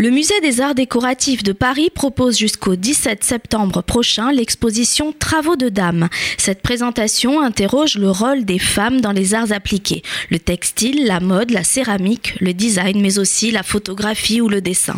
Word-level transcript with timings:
Le 0.00 0.08
musée 0.08 0.40
des 0.40 0.62
arts 0.62 0.74
décoratifs 0.74 1.42
de 1.42 1.52
Paris 1.52 1.90
propose 1.94 2.38
jusqu'au 2.38 2.74
17 2.74 3.22
septembre 3.22 3.82
prochain 3.82 4.32
l'exposition 4.32 5.12
Travaux 5.12 5.56
de 5.56 5.68
dames. 5.68 6.08
Cette 6.38 6.62
présentation 6.62 7.42
interroge 7.42 7.98
le 7.98 8.10
rôle 8.10 8.46
des 8.46 8.58
femmes 8.58 9.02
dans 9.02 9.12
les 9.12 9.34
arts 9.34 9.52
appliqués, 9.52 10.02
le 10.30 10.38
textile, 10.38 11.04
la 11.04 11.20
mode, 11.20 11.50
la 11.50 11.64
céramique, 11.64 12.34
le 12.40 12.54
design, 12.54 12.98
mais 13.02 13.18
aussi 13.18 13.50
la 13.50 13.62
photographie 13.62 14.40
ou 14.40 14.48
le 14.48 14.62
dessin. 14.62 14.96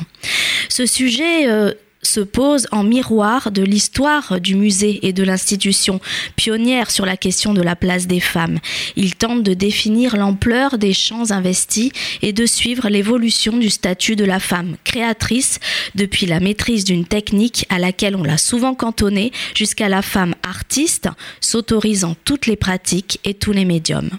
Ce 0.68 0.86
sujet 0.86 1.50
euh, 1.50 1.72
se 2.02 2.20
pose 2.20 2.66
en 2.72 2.82
miroir 2.82 3.50
de 3.52 3.62
l'histoire 3.62 4.40
du 4.40 4.56
musée 4.56 5.06
et 5.06 5.12
de 5.12 5.22
l'institution, 5.22 6.00
pionnière 6.36 6.90
sur 6.90 7.06
la 7.06 7.16
question 7.16 7.54
de 7.54 7.62
la 7.62 7.76
place 7.76 8.06
des 8.06 8.20
femmes. 8.20 8.58
Il 8.96 9.14
tente 9.14 9.42
de 9.42 9.54
définir 9.54 10.16
l'ampleur 10.16 10.78
des 10.78 10.92
champs 10.92 11.30
investis 11.30 11.92
et 12.20 12.32
de 12.32 12.44
suivre 12.46 12.88
l'évolution 12.88 13.56
du 13.56 13.70
statut 13.70 14.16
de 14.16 14.24
la 14.24 14.40
femme 14.40 14.76
créatrice 14.84 15.60
depuis 15.94 16.26
la 16.26 16.40
maîtrise 16.40 16.84
d'une 16.84 17.06
technique 17.06 17.66
à 17.68 17.78
laquelle 17.78 18.16
on 18.16 18.24
l'a 18.24 18.38
souvent 18.38 18.74
cantonnée 18.74 19.32
jusqu'à 19.54 19.88
la 19.88 20.02
femme 20.02 20.34
artiste 20.42 21.08
s'autorisant 21.40 22.16
toutes 22.24 22.46
les 22.46 22.56
pratiques 22.56 23.20
et 23.24 23.34
tous 23.34 23.52
les 23.52 23.64
médiums. 23.64 24.10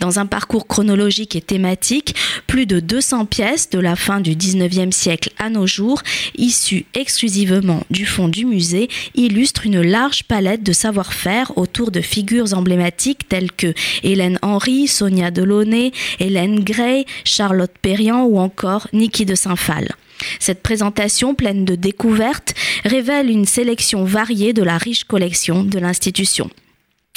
Dans 0.00 0.18
un 0.18 0.26
parcours 0.26 0.66
chronologique 0.66 1.36
et 1.36 1.40
thématique, 1.40 2.14
plus 2.46 2.66
de 2.66 2.80
200 2.80 3.26
pièces 3.26 3.70
de 3.70 3.78
la 3.78 3.96
fin 3.96 4.20
du 4.20 4.34
19e 4.36 4.92
siècle 4.92 5.30
à 5.38 5.50
nos 5.50 5.66
jours, 5.66 6.02
issues 6.36 6.86
exclusivement 6.94 7.82
du 7.90 8.06
fond 8.06 8.28
du 8.28 8.44
musée, 8.44 8.88
illustrent 9.14 9.66
une 9.66 9.82
large 9.82 10.24
palette 10.24 10.62
de 10.62 10.72
savoir-faire 10.72 11.56
autour 11.56 11.90
de 11.90 12.00
figures 12.00 12.54
emblématiques 12.54 13.28
telles 13.28 13.52
que 13.52 13.74
Hélène 14.02 14.38
Henry, 14.42 14.86
Sonia 14.86 15.30
Delaunay, 15.30 15.92
Hélène 16.20 16.60
Gray, 16.60 17.04
Charlotte 17.24 17.74
Perriand 17.82 18.24
ou 18.24 18.38
encore 18.38 18.88
Niki 18.92 19.24
de 19.24 19.34
Saint-Phal. 19.34 19.88
Cette 20.40 20.62
présentation 20.62 21.34
pleine 21.34 21.64
de 21.64 21.74
découvertes 21.74 22.54
révèle 22.84 23.30
une 23.30 23.46
sélection 23.46 24.04
variée 24.04 24.52
de 24.52 24.62
la 24.62 24.78
riche 24.78 25.04
collection 25.04 25.62
de 25.64 25.78
l'institution. 25.78 26.50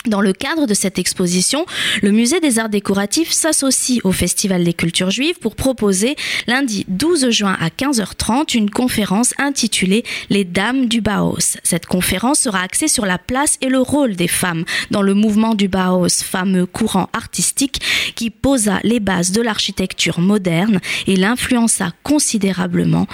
Dans 0.07 0.21
le 0.21 0.33
cadre 0.33 0.65
de 0.65 0.73
cette 0.73 0.97
exposition, 0.97 1.67
le 2.01 2.09
Musée 2.09 2.39
des 2.39 2.57
Arts 2.57 2.69
Décoratifs 2.69 3.31
s'associe 3.31 3.99
au 4.03 4.11
Festival 4.11 4.63
des 4.63 4.73
Cultures 4.73 5.11
Juives 5.11 5.37
pour 5.39 5.55
proposer 5.55 6.15
lundi 6.47 6.85
12 6.87 7.29
juin 7.29 7.55
à 7.59 7.67
15h30 7.69 8.57
une 8.57 8.71
conférence 8.71 9.35
intitulée 9.37 10.03
Les 10.31 10.43
Dames 10.43 10.87
du 10.87 11.01
Bauhaus. 11.01 11.57
Cette 11.61 11.85
conférence 11.85 12.39
sera 12.39 12.61
axée 12.61 12.87
sur 12.87 13.05
la 13.05 13.19
place 13.19 13.59
et 13.61 13.69
le 13.69 13.79
rôle 13.79 14.15
des 14.15 14.27
femmes 14.27 14.65
dans 14.89 15.03
le 15.03 15.13
mouvement 15.13 15.53
du 15.53 15.67
Bauhaus, 15.67 16.23
fameux 16.23 16.65
courant 16.65 17.09
artistique 17.13 17.79
qui 18.15 18.31
posa 18.31 18.79
les 18.81 18.99
bases 18.99 19.31
de 19.31 19.41
l'architecture 19.43 20.19
moderne 20.19 20.79
et 21.05 21.15
l'influença 21.15 21.91
considérablement 22.01 23.05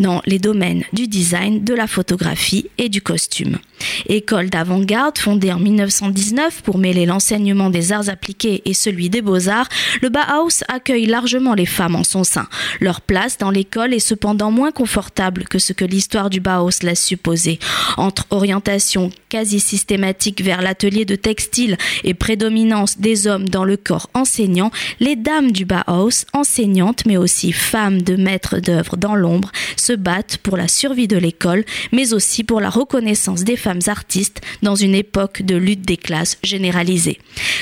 dans 0.00 0.20
les 0.26 0.40
domaines 0.40 0.82
du 0.92 1.06
design, 1.06 1.62
de 1.62 1.74
la 1.74 1.86
photographie 1.86 2.70
et 2.76 2.88
du 2.88 3.02
costume. 3.02 3.58
École 4.06 4.50
d'avant-garde 4.50 5.18
fondée 5.18 5.52
en 5.52 5.58
1919 5.58 6.62
pour 6.62 6.78
mêler 6.78 7.06
l'enseignement 7.06 7.70
des 7.70 7.92
arts 7.92 8.08
appliqués 8.08 8.62
et 8.64 8.74
celui 8.74 9.10
des 9.10 9.22
beaux-arts, 9.22 9.68
le 10.02 10.08
Bauhaus 10.08 10.62
accueille 10.68 11.06
largement 11.06 11.54
les 11.54 11.66
femmes 11.66 11.96
en 11.96 12.04
son 12.04 12.24
sein. 12.24 12.48
Leur 12.80 13.00
place 13.00 13.38
dans 13.38 13.50
l'école 13.50 13.94
est 13.94 13.98
cependant 13.98 14.50
moins 14.50 14.72
confortable 14.72 15.44
que 15.44 15.58
ce 15.58 15.72
que 15.72 15.84
l'histoire 15.84 16.30
du 16.30 16.40
Bauhaus 16.40 16.82
laisse 16.82 17.04
supposer. 17.04 17.58
Entre 17.96 18.26
orientation 18.30 19.10
quasi 19.34 19.58
systématique 19.58 20.42
vers 20.42 20.62
l'atelier 20.62 21.04
de 21.04 21.16
textile 21.16 21.76
et 22.04 22.14
prédominance 22.14 22.98
des 22.98 23.26
hommes 23.26 23.48
dans 23.48 23.64
le 23.64 23.76
corps 23.76 24.08
enseignant, 24.14 24.70
les 25.00 25.16
dames 25.16 25.50
du 25.50 25.64
Bauhaus, 25.64 26.24
enseignantes 26.32 27.04
mais 27.04 27.16
aussi 27.16 27.50
femmes 27.50 28.00
de 28.00 28.14
maîtres 28.14 28.60
d'œuvre 28.60 28.96
dans 28.96 29.16
l'ombre, 29.16 29.50
se 29.76 29.92
battent 29.92 30.36
pour 30.36 30.56
la 30.56 30.68
survie 30.68 31.08
de 31.08 31.16
l'école, 31.16 31.64
mais 31.90 32.12
aussi 32.12 32.44
pour 32.44 32.60
la 32.60 32.70
reconnaissance 32.70 33.42
des 33.42 33.56
femmes 33.56 33.80
artistes 33.88 34.40
dans 34.62 34.76
une 34.76 34.94
époque 34.94 35.42
de 35.42 35.56
lutte 35.56 35.82
des 35.82 35.96
classes 35.96 36.38
généralisée. 36.44 37.18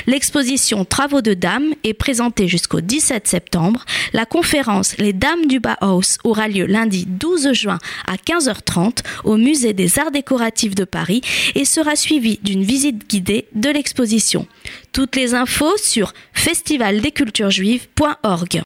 L'exposition 0.07 0.85
Travaux 0.85 1.23
de 1.23 1.33
Dames 1.33 1.73
est 1.85 1.95
présentée 1.95 2.49
jusqu'au 2.49 2.83
17 2.83 3.27
septembre. 3.27 3.87
La 4.13 4.27
conférence 4.27 4.95
Les 4.99 5.15
Dames 5.15 5.47
du 5.47 5.59
Bauhaus 5.59 6.19
aura 6.23 6.49
lieu 6.49 6.67
lundi 6.67 7.07
12 7.09 7.53
juin 7.53 7.79
à 8.07 8.17
15h30 8.17 8.99
au 9.25 9.39
Musée 9.39 9.73
des 9.73 9.99
Arts 9.99 10.11
Décoratifs 10.11 10.75
de 10.75 10.85
Paris 10.85 11.23
et 11.55 11.62
sera 11.65 11.97
suivie 11.97 12.39
d'une 12.43 12.63
visite 12.63 13.09
guidée 13.09 13.49
de 13.55 13.71
l'exposition. 13.71 14.47
Toutes 14.93 15.17
les 15.17 15.33
infos 15.35 15.79
sur 15.79 16.13
festivaldesculturesjuives.org. 16.33 18.61